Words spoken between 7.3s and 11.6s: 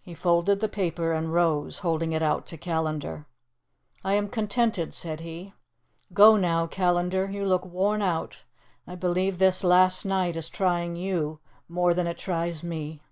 look worn out. I believe this last night is trying you